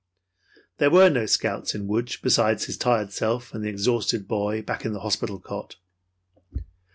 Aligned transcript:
There 0.79 0.89
were 0.89 1.11
no 1.11 1.27
Scouts 1.27 1.75
in 1.75 1.87
Lodz 1.87 2.17
besides 2.17 2.65
his 2.65 2.75
tired 2.75 3.11
self 3.11 3.53
and 3.53 3.63
the 3.63 3.69
exhausted 3.69 4.27
boy 4.27 4.63
back 4.63 4.83
in 4.83 4.93
the 4.93 5.01
hospital 5.01 5.39
cot. 5.39 5.75